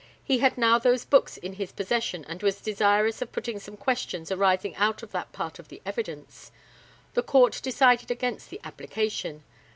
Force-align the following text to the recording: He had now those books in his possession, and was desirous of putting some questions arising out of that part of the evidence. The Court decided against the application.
He 0.23 0.39
had 0.39 0.57
now 0.57 0.79
those 0.79 1.05
books 1.05 1.37
in 1.37 1.53
his 1.53 1.71
possession, 1.71 2.25
and 2.25 2.41
was 2.41 2.59
desirous 2.59 3.21
of 3.21 3.31
putting 3.31 3.59
some 3.59 3.77
questions 3.77 4.31
arising 4.31 4.75
out 4.77 5.03
of 5.03 5.11
that 5.11 5.31
part 5.31 5.59
of 5.59 5.67
the 5.67 5.79
evidence. 5.85 6.51
The 7.13 7.21
Court 7.21 7.59
decided 7.61 8.09
against 8.09 8.49
the 8.49 8.59
application. 8.63 9.43